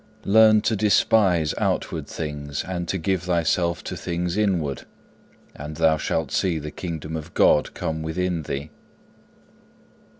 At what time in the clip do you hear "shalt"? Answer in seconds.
5.97-6.31